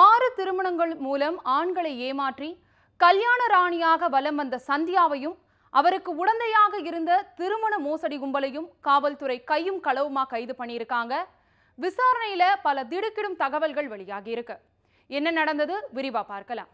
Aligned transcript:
ஆறு 0.00 0.26
திருமணங்கள் 0.36 0.92
மூலம் 1.06 1.38
ஆண்களை 1.54 1.90
ஏமாற்றி 2.08 2.48
கல்யாண 3.00 3.40
ராணியாக 3.54 4.08
வலம் 4.14 4.38
வந்த 4.40 4.56
சந்தியாவையும் 4.68 5.34
அவருக்கு 5.72 6.10
உடந்தையாக 6.22 6.80
இருந்த 6.88 7.12
திருமண 7.38 7.74
மோசடி 7.86 8.16
கும்பலையும் 8.22 8.68
காவல்துறை 8.86 9.36
கையும் 9.50 9.80
களவுமா 9.86 10.24
கைது 10.32 10.54
பண்ணியிருக்காங்க. 10.58 11.14
விசாரணையில 11.78 12.44
பல 12.66 12.84
திடுக்கிடும் 12.92 13.38
தகவல்கள் 13.42 13.88
வெளியாகி 13.92 14.30
இருக்கு 14.36 14.56
என்ன 15.10 15.30
நடந்தது? 15.30 15.76
விரிவா 15.96 16.22
பார்க்கலாம். 16.32 16.70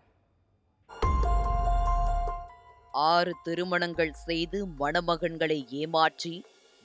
ஆறு 3.10 3.32
திருமணங்கள் 3.46 4.12
செய்து 4.26 4.60
மணமகன்களை 4.82 5.58
ஏமாற்றி 5.80 6.34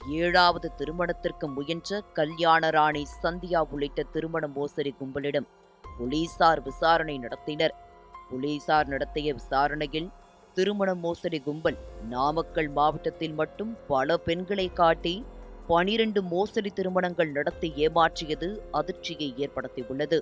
ஏழாவது 0.02 0.70
திருமணத்திற்கு 0.80 1.48
முயன்ற 1.58 2.02
கல்யாண 2.20 2.70
ராணி 2.78 3.04
சந்தியா 3.24 3.62
உள்ளிட்ட 3.74 4.04
திருமண 4.16 4.48
மோசடி 4.58 4.92
கும்பலிடம் 5.02 5.48
போலீசார் 5.98 6.62
விசாரணை 6.62 7.20
நடத்தினர். 7.20 7.74
போலீசார் 8.30 8.88
நடத்திய 8.88 9.34
விசாரணையில் 9.34 10.10
திருமண 10.54 10.96
மோசடி 10.96 11.40
கும்பல் 11.40 11.78
நாமக்கல் 12.10 12.70
மாவட்டத்தில் 12.70 13.34
மட்டும் 13.34 13.78
பல 13.88 14.18
பெண்களை 14.18 14.74
காட்டி 14.74 15.26
பனிரெண்டு 15.68 16.24
மோசடி 16.24 16.70
திருமணங்கள் 16.70 17.32
நடத்தி 17.32 17.74
ஏமாற்றியது 17.76 18.58
அதிர்ச்சியை 18.72 19.34
ஏற்படுத்தியுள்ளது. 19.38 20.20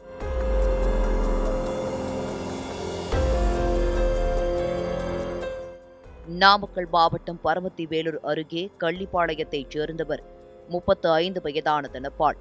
நாமக்கல் 6.26 6.88
மாவட்டம் 6.92 7.40
பரமத்தி 7.44 7.88
வேலூர் 7.88 8.20
அருகே 8.20 8.72
கள்ளிப்பாளையத்தைச் 8.80 9.70
சேர்ந்தவர் 9.70 10.24
முப்பத்து 10.68 11.10
ஐந்து 11.12 11.42
வயதான 11.42 11.90
தனப்பாள் 11.94 12.38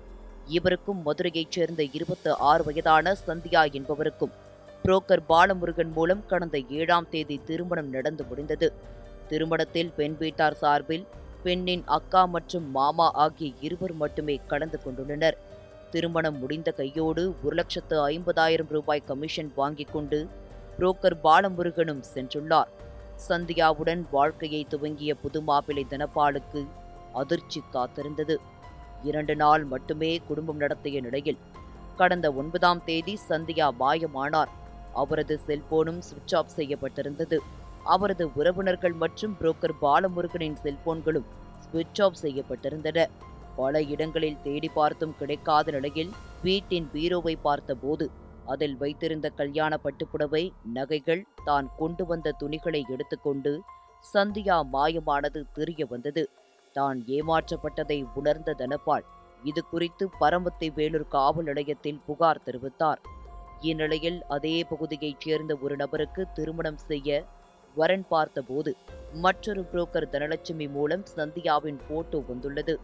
இவருக்கும் 0.56 1.02
மதுரையைச் 1.06 1.54
சேர்ந்த 1.56 1.82
இருபத்து 1.96 2.30
ஆறு 2.50 2.62
வயதான 2.64 3.12
சந்தியா 3.26 3.62
என்பவருக்கும் 3.78 4.34
புரோக்கர் 4.84 5.24
பாலமுருகன் 5.28 5.92
மூலம் 5.92 6.22
கடந்த 6.26 6.56
ஏழாம் 6.78 7.08
தேதி 7.10 7.36
திருமணம் 7.48 7.90
நடந்து 7.90 8.24
முடிந்தது. 8.24 8.68
திருமணத்தில் 9.28 9.90
பெண் 9.96 10.16
வீட்டார் 10.18 10.56
சார்பில் 10.62 11.04
பெண்ணின் 11.42 11.84
அக்கா 11.96 12.22
மற்றும் 12.34 12.66
மாமா 12.70 13.06
ஆகிய 13.24 13.50
இருவர் 13.60 13.94
மட்டுமே 13.94 14.36
கலந்து 14.46 14.78
கொண்டுள்ளனர். 14.84 15.36
திருமணம் 15.90 16.38
முடிந்த 16.38 16.70
கையோடு 16.70 17.22
ஒரு 17.44 17.54
லட்சத்து 17.54 17.96
ஐம்பதாயிரம் 18.08 18.70
ரூபாய் 18.70 19.06
கமிஷன் 19.06 19.52
வாங்கிக் 19.54 19.92
கொண்டு 19.92 20.18
புரோக்கர் 20.78 21.16
பாலமுருகனும் 21.24 22.04
சென்றுள்ளார். 22.14 22.70
சந்தியாவுடன் 23.28 24.02
வாழ்க்கையை 24.10 24.62
துவங்கிய 24.68 25.14
புது 25.14 25.40
மாப்பிள்ளை 25.42 25.84
தனபாலுக்கு 25.90 26.62
அதிர்ச்சி 27.12 27.60
காத்திருந்தது. 27.72 28.36
இரண்டு 29.04 29.36
நாள் 29.36 29.64
மட்டுமே 29.64 30.10
குடும்பம் 30.28 30.56
நடத்திய 30.56 31.00
நிலையில் 31.00 31.40
கடந்த 31.96 32.26
ஒன்பதாம் 32.32 32.82
தேதி 32.84 33.14
சந்தியா 33.28 33.66
மாயமானார். 33.80 34.52
அவரது 34.94 35.34
செல்போனும் 35.46 36.00
சுவிட்ச் 36.08 36.34
ஆஃப் 36.34 36.54
செய்யப்பட்டிருந்தது. 36.56 37.38
அவரது 37.84 38.24
உறவினர்கள் 38.34 38.96
மற்றும் 39.02 39.34
புரோக்கர் 39.40 39.76
பாலமுருகனின் 39.82 40.58
செல்போன்களும் 40.64 41.28
சுவிட்ச் 41.64 42.00
ஆஃப் 42.02 42.20
செய்யப்பட்டிருந்தன. 42.22 43.06
பல 43.56 43.82
இடங்களில் 43.82 44.42
தேடி 44.42 44.68
பார்த்தும் 44.74 45.14
கிடைக்காத 45.20 45.70
நிலையில் 45.70 46.12
வீட்டின் 46.42 46.88
பீரோவை 46.94 47.34
பார்த்தபோது 47.42 48.06
அதில் 48.46 48.76
வைத்திருந்த 48.76 49.26
கல்யாண 49.40 49.72
பட்டுப்புடவை 49.84 50.44
நகைகள் 50.72 51.22
தான் 51.44 51.66
கொண்டு 51.76 52.04
வந்த 52.06 52.34
துணிகளை 52.40 52.80
எடுத்துக்கொண்டு 52.94 53.52
சந்தியா 54.04 54.56
மாயமானது 54.74 55.40
தெரிய 55.52 55.86
வந்தது. 55.86 56.22
தான் 56.72 56.98
ஏமாற்றப்பட்டதை 57.16 57.98
உணர்ந்த 58.14 58.52
தனபால் 58.52 59.06
இது 59.42 59.60
குறித்து 59.64 60.04
பரமத்தி 60.20 60.66
வேலூர் 60.74 61.08
காவல் 61.08 61.44
நிலையத்தில் 61.44 62.00
புகார் 62.06 62.44
தெரிவித்தார். 62.46 63.00
இந்நிலையில் 63.60 64.18
அதே 64.28 64.56
பகுதியைச் 64.70 65.22
சேர்ந்த 65.24 65.52
ஒரு 65.62 65.74
நபருக்கு 65.76 66.22
திருமணம் 66.34 66.80
செய்ய 66.88 67.24
வரன் 67.76 68.04
பார்த்தபோது 68.08 68.70
மற்றொரு 69.24 69.62
புரோக்கர் 69.72 70.12
தனலட்சுமி 70.12 70.66
மூலம் 70.70 71.04
சந்தியாவின் 71.16 71.80
போட்டோ 71.88 72.18
வந்துள்ளது. 72.28 72.74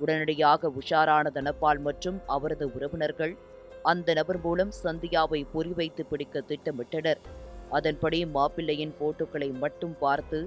உடனடியாக 0.00 0.70
உஷாரான 0.80 1.30
தனபால் 1.30 1.80
மற்றும் 1.86 2.18
அவரது 2.26 2.66
உறவினர்கள் 2.76 3.34
அந்த 3.82 4.12
நபர் 4.12 4.40
மூலம் 4.40 4.72
சந்தியாவை 4.84 5.40
பொறிவைத்து 5.54 6.02
பிடிக்க 6.10 6.42
திட்டமிட்டனர். 6.48 7.20
அதன்படி 7.70 8.18
மாப்பிள்ளையின் 8.36 8.94
போட்டோக்களை 9.00 9.48
மட்டும் 9.58 9.96
பார்த்து 9.98 10.38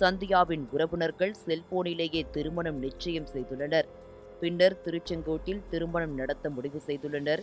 சந்தியாவின் 0.00 0.64
உறவினர்கள் 0.72 1.34
செல்போனிலேயே 1.46 2.22
திருமணம் 2.30 2.78
நிச்சயம் 2.78 3.28
செய்துள்ளனர். 3.34 3.86
பின்னர் 4.40 4.76
திருச்செங்கோட்டில் 4.84 5.62
திருமணம் 5.70 6.14
நடத்த 6.14 6.50
முடிவு 6.50 6.80
செய்துள்ளனர். 6.86 7.42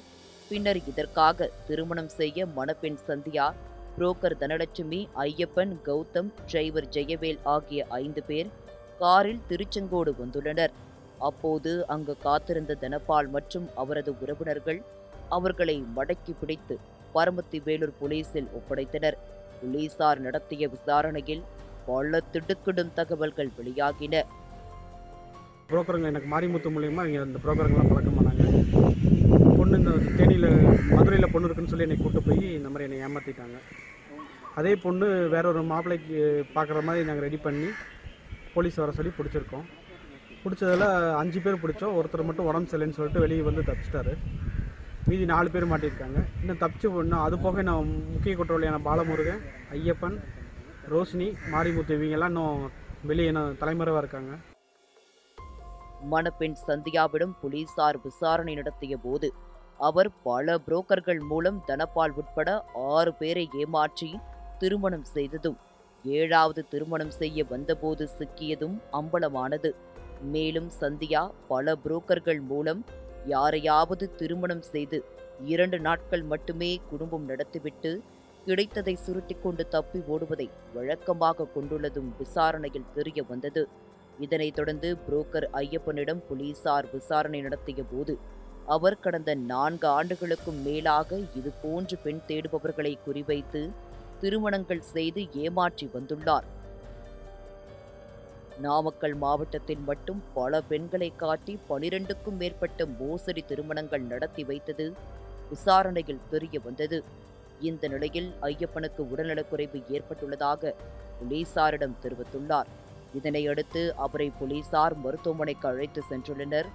பின்னர் 0.49 0.79
இதற்காக 0.87 1.49
திருமணம் 1.67 2.07
செய்ய 2.07 2.45
மணப்பெண் 2.45 2.99
சந்தியா 3.07 3.53
புரோக்கர் 3.97 4.35
தனலட்சுமி 4.39 5.07
ஐயப்பன் 5.15 5.73
கௌதம் 5.85 6.29
டிரைவர் 6.45 6.87
ஜெயவேல் 6.89 7.39
ஆகிய 7.43 7.85
ஐந்து 7.89 8.23
பேர் 8.23 8.49
காரில் 8.99 9.41
திருச்செங்கோடு 9.49 10.13
வந்துள்ளனர். 10.21 10.73
அப்போது 11.19 11.85
அங்கு 11.87 12.17
காத்திருந்த 12.17 12.73
தனபால் 12.73 13.29
மற்றும் 13.29 13.67
அவரது 13.75 14.13
உறவினர்கள் 14.21 14.81
அவர்களை 15.29 15.83
மடக்கி 15.95 16.33
பிடித்து 16.39 16.77
பரமத்தி 17.13 17.61
வேலூர் 17.63 17.97
போலீசில் 17.99 18.49
ஒப்படைத்தனர். 18.59 19.17
போலீசார் 19.61 20.19
நடத்திய 20.19 20.67
விசாரணையில் 20.67 21.43
பல 21.87 22.21
திடுக்கிடும் 22.33 22.93
தகவல்கள் 22.99 23.51
வெளியாகின. 23.59 24.21
புரோக்கருங்க 25.69 26.11
எனக்கு 26.13 26.29
மாரிமுத்து 26.33 26.73
மூலியமாக 26.75 27.07
இங்கே 27.09 27.21
இந்த 27.29 27.39
புரோக்கருங்கெலாம் 27.43 27.91
பழக்கமானாங்க 27.91 28.43
பொண்ணு 29.57 29.77
இந்த 29.81 29.91
தேனியில் 30.19 30.49
மதுரையில் 30.95 31.31
பொண்ணு 31.33 31.47
இருக்குன்னு 31.47 31.71
சொல்லி 31.71 31.87
என்னை 31.87 31.97
கூட்டு 32.01 32.21
போய் 32.27 32.43
இந்த 32.59 32.69
மாதிரி 32.71 32.87
என்னை 32.87 32.99
ஏமாற்றிட்டாங்க 33.05 33.59
அதே 34.59 34.73
பொண்ணு 34.83 35.07
வேற 35.33 35.45
ஒரு 35.51 35.61
மாப்பிள்ளைக்கு 35.71 36.17
பார்க்குற 36.55 36.81
மாதிரி 36.87 37.07
நாங்கள் 37.07 37.25
ரெடி 37.27 37.39
பண்ணி 37.45 37.69
போலீஸ் 38.55 38.81
வர 38.81 38.91
சொல்லி 38.97 39.11
பிடிச்சிருக்கோம். 39.19 39.65
பிடிச்சதில் 40.43 40.85
அஞ்சு 41.21 41.39
பேர் 41.43 41.61
பிடிச்சோம். 41.63 41.95
ஒருத்தர் 41.99 42.27
மட்டும் 42.29 42.47
உடம்பு 42.49 42.69
சரியில்லைன்னு 42.69 42.97
சொல்லிட்டு 42.97 43.23
வெளியே 43.23 43.43
வந்து 43.47 43.61
தப்பிச்சிட்டாரு. 43.69 44.13
மீதி 45.09 45.25
நாலு 45.31 45.53
பேர் 45.53 45.71
மாட்டியிருக்காங்க. 45.71 46.19
இன்னும் 46.41 46.59
தப்பிச்சு 46.63 46.89
பொண்ணு 46.95 47.15
அது 47.25 47.35
போக 47.45 47.63
நான் 47.69 47.89
முக்கிய 48.13 48.33
குற்றவாளியான 48.39 48.79
பாலமுருகன் 48.87 49.41
ஐயப்பன் 49.77 50.17
ரோஷினி 50.91 51.27
மாரிமுத்து 51.51 51.93
இவங்கெல்லாம் 51.97 52.33
இன்னும் 52.33 52.71
வெளியே 53.09 53.27
இன்னும் 53.27 53.57
தலைமறைவாக 53.57 54.01
இருக்காங்க. 54.03 54.31
மணப்பெண் 56.11 56.55
சந்தியாவிடம் 56.67 57.33
போலீசார் 57.41 57.97
விசாரணை 58.03 58.53
நடத்திய 58.55 58.97
போது 58.97 59.27
அவர் 59.77 60.09
பல 60.23 60.55
புரோக்கர்கள் 60.67 61.21
மூலம் 61.29 61.61
தனபால் 61.65 62.11
உட்பட 62.11 62.49
ஆறு 62.73 63.13
பேரை 63.13 63.49
ஏமாற்றி 63.59 64.09
திருமணம் 64.59 65.03
செய்ததும் 65.03 65.57
ஏழாவது 66.05 66.67
திருமணம் 66.67 67.13
செய்ய 67.19 67.45
வந்தபோது 67.49 68.09
சிக்கியதும் 68.17 68.75
அம்பலமானது. 68.91 69.71
மேலும் 70.21 70.69
சந்தியா 70.81 71.31
பல 71.47 71.75
புரோக்கர்கள் 71.85 72.41
மூலம் 72.41 72.83
யாரையாவது 73.25 74.15
திருமணம் 74.15 74.61
செய்து 74.61 74.99
இரண்டு 75.45 75.79
நாட்கள் 75.79 76.23
மட்டுமே 76.23 76.81
குடும்பம் 76.89 77.25
நடத்திவிட்டு 77.25 77.91
கிடைத்ததை 78.45 78.93
சுருட்டிக் 79.03 79.43
கொண்டு 79.43 79.63
தப்பி 79.73 79.99
ஓடுவதை 80.13 80.47
வழக்கமாக 80.73 81.47
கொண்டுள்ளதும் 81.55 82.09
விசாரணையில் 82.17 82.89
தெரிய 82.95 83.19
வந்தது. 83.29 83.63
இதனைத் 84.25 84.57
தொடர்ந்து 84.57 84.89
புரோக்கர் 85.05 85.47
ஐயப்பனிடம் 85.61 86.21
போலீசார் 86.27 86.87
விசாரணை 86.95 87.39
நடத்திய 87.41 87.83
போது 87.91 88.13
அவர் 88.75 89.01
கடந்த 89.05 89.31
நான்கு 89.51 89.87
ஆண்டுகளுக்கும் 89.87 90.59
மேலாக 90.65 91.19
இது 91.39 91.49
போன்று 91.63 91.95
பெண் 92.03 92.21
தேடுபவர்களை 92.27 92.93
குறிவைத்து 93.05 93.61
திருமணங்கள் 94.21 94.83
செய்து 94.93 95.21
ஏமாற்றி 95.45 95.85
வந்துள்ளார். 95.95 96.45
நாமக்கல் 98.67 99.17
மாவட்டத்தில் 99.23 99.83
மட்டும் 99.89 100.21
பல 100.33 100.61
பெண்களை 100.69 101.11
காட்டி 101.23 101.53
பனிரெண்டுக்கும் 101.69 102.39
மேற்பட்ட 102.41 102.85
மோசடி 103.01 103.43
திருமணங்கள் 103.51 104.09
நடத்தி 104.13 104.43
வைத்தது 104.43 104.85
விசாரணையில் 105.49 106.25
தெரிய 106.31 106.59
வந்தது. 106.67 106.99
இந்த 107.69 107.87
நிலையில் 107.93 108.29
ஐயப்பனுக்கு 108.49 109.01
உடல்நலக்குறைவு 109.11 109.79
ஏற்பட்டுள்ளதாக 109.95 110.71
போலீசாரிடம் 111.17 111.99
தெரிவித்துள்ளார். 112.03 112.69
இதனையடுத்து 113.17 113.81
அவரை 114.05 114.27
போலீசார் 114.39 114.95
மருத்துவமனைக்கு 115.03 115.67
அழைத்து 115.71 116.01
சென்றுள்ளனர். 116.09 116.69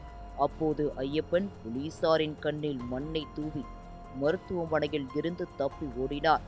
அப்போது 0.46 0.84
ஐயப்பன் 1.04 1.48
போலீசாரின் 1.62 2.36
கண்ணில் 2.44 2.82
மண்ணை 2.92 3.22
தூவி 3.36 3.62
மருத்துவமனையில் 4.20 5.08
இருந்து 5.14 5.44
தப்பி 5.56 5.86
ஓடினார். 6.02 6.44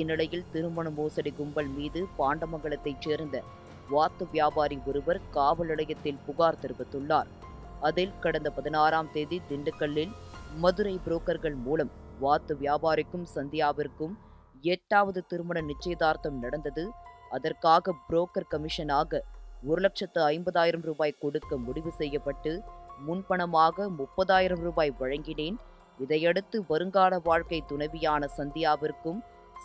இந்நிலையில் 0.00 0.46
திருமண 0.52 0.86
மோசடி 0.98 1.30
கும்பல் 1.30 1.70
மீது 1.78 2.00
பாண்டமங்கலத்தைச் 2.18 3.04
சேர்ந்த 3.06 3.42
வாத்து 3.88 4.24
வியாபாரி 4.32 4.76
ஒருவர் 4.86 5.20
காவல் 5.30 5.70
நிலையத்தில் 5.72 6.22
புகார் 6.26 6.62
தெரிவித்துள்ளார். 6.62 7.28
அதில் 7.88 8.14
கடந்த 8.24 8.48
பதினாறாம் 8.56 9.10
தேதி 9.12 9.38
திண்டுக்கல்லில் 9.50 10.12
மதுரை 10.62 10.94
புரோக்கர்கள் 11.06 11.56
மூலம் 11.66 11.92
வாத்து 12.20 12.54
வியாபாரிக்கும் 12.60 13.26
சந்தியாவிற்கும் 13.34 14.14
எட்டாவது 14.60 15.20
திருமண 15.26 15.60
நிச்சயதார்த்தம் 15.60 16.38
நடந்தது. 16.38 16.84
அதற்காக 17.30 17.94
புரோக்கர் 18.08 18.50
கமிஷனாக 18.50 19.20
ஒரு 19.66 19.80
லட்சத்து 19.80 20.20
ஐம்பதாயிரம் 20.22 20.84
ரூபாய் 20.88 21.20
கொடுக்க 21.20 21.56
முடிவு 21.56 21.90
செய்யப்பட்டு 21.90 22.52
முன்பணமாக 23.06 23.86
முப்பதாயிரம் 24.00 24.62
ரூபாய் 24.66 24.92
வழங்கினேன். 24.98 25.56
இதையடுத்து 25.98 26.64
வருங்கால 26.68 27.18
வாழ்க்கை 27.18 27.62
துணைவியான 27.70 28.28
சந்தியாவிற்கும் 28.38 29.20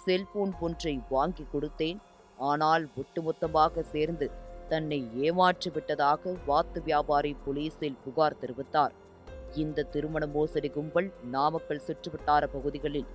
செல்போன் 0.06 0.54
ஒன்றை 0.60 1.02
வாங்கி 1.10 1.46
கொடுத்தேன். 1.54 2.00
ஆனால் 2.38 2.84
ஒட்டுமொத்தமாக 3.02 3.84
சேர்ந்து 3.94 4.32
தன்னை 4.70 5.00
ஏமாற்றிவிட்டதாக 5.28 6.34
வாத்து 6.46 6.80
வியாபாரி 6.84 7.36
போலீசில் 7.46 8.02
புகார் 8.04 8.42
தெரிவித்தார். 8.42 8.94
இந்த 9.56 9.84
திருமண 9.84 10.26
மோசடி 10.26 10.70
கும்பல் 10.70 11.12
நாமக்கல் 11.32 11.86
சுற்றுவட்டார 11.88 12.46
பகுதிகளில் 12.46 13.06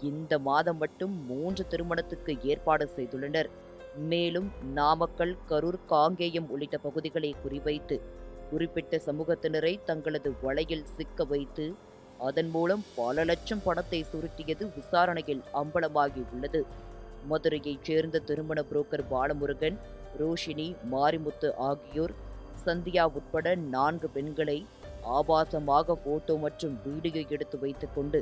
இந்த 0.00 0.38
மாதம் 0.38 0.76
மட்டும் 0.76 1.26
மூன்று 1.26 1.66
திருமணத்துக்கு 1.66 2.38
ஏற்பாடு 2.42 2.88
செய்துள்ளனர். 2.96 3.48
மேலும் 3.96 4.50
நாமக்கல் 4.74 5.36
கரூர் 5.48 5.78
காங்கேயம் 5.90 6.48
உள்ளிட்ட 6.48 6.78
பகுதிகளை 6.78 7.34
குறிவைத்து 7.44 8.00
குறிப்பிட்ட 8.50 9.00
சமூகத்தினரை 9.06 9.78
தங்களது 9.84 10.34
வலையில் 10.42 10.84
சிக்க 10.96 11.24
வைத்து 11.24 11.74
அதன் 12.18 12.50
மூலம் 12.50 12.84
பல 12.96 13.24
லட்சம் 13.24 13.62
பணத்தை 13.64 14.04
சுருட்டியது 14.12 14.74
விசாரணையில் 14.74 15.42
அம்பலமாகி 15.54 16.22
உள்ளது. 16.32 16.64
மதுரையைச் 17.28 17.82
சேர்ந்த 17.82 18.18
திருமண 18.18 18.62
புரோக்கர் 18.72 19.04
பாலமுருகன் 19.10 19.78
ரோஷினி 20.20 20.74
மாரிமுத்து 20.92 21.54
ஆகியோர் 21.56 22.14
சந்தியா 22.66 23.04
உட்பட 23.04 23.54
நான்கு 23.54 24.08
பெண்களை 24.08 24.66
ஆபாசமாக 25.16 25.96
போட்டோ 26.06 26.34
மற்றும் 26.44 26.74
வீடியோ 26.86 27.22
எடுத்து 27.36 27.56
வைத்துக்கொண்டு 27.64 28.20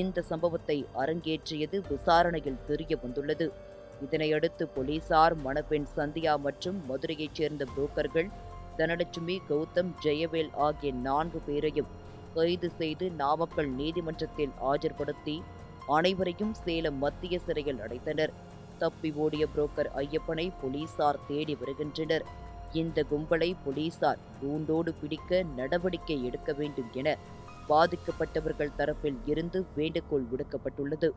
இந்த 0.00 0.22
சம்பவத்தை 0.30 0.76
அரங்கேற்றியது 1.02 1.76
விசாரணையில் 1.90 2.64
தெரிய 2.68 2.92
வந்துள்ளது. 3.02 3.46
இதனையடுத்து 4.00 4.64
போலீசார் 4.74 5.34
மணப்பெண் 5.44 5.86
சந்தியா 5.96 6.32
மற்றும் 6.46 6.78
மதுரையைச் 6.88 7.36
சேர்ந்த 7.38 7.64
புரோக்கர்கள் 7.74 8.28
தனலட்சுமி 8.78 9.36
கௌதம் 9.50 9.92
ஜெயவேல் 10.04 10.50
ஆகிய 10.66 10.90
நான்கு 11.06 11.38
பேரையும் 11.46 11.92
கைது 12.36 12.68
செய்து 12.80 13.06
நாமக்கல் 13.20 13.70
நீதிமன்றத்தில் 13.78 14.54
ஆஜர்படுத்தி 14.72 15.36
அனைவரையும் 15.96 16.54
சேலம் 16.64 16.98
மத்திய 17.04 17.34
சிறையில் 17.46 17.80
அடைத்தனர். 17.84 18.32
தப்பி 18.80 19.10
ஓடிய 19.24 19.44
புரோக்கர் 19.52 19.90
ஐயப்பனை 20.02 20.46
போலீசார் 20.60 21.22
தேடி 21.28 21.54
வருகின்றனர். 21.60 22.24
இந்த 22.76 22.98
கும்பலை 23.10 23.48
போலீசார் 23.62 24.20
கூண்டோடு 24.38 24.92
பிடிக்க 24.94 25.30
நடவடிக்கை 25.54 26.18
எடுக்க 26.22 26.52
வேண்டும் 26.52 26.90
என 26.92 27.08
பாதிக்கப்பட்டவர்கள் 27.68 28.76
தரப்பில் 28.78 29.18
இருந்து 29.24 29.60
வேண்டுகோள் 29.72 30.26
விடுக்கப்பட்டுள்ளது. 30.30 31.08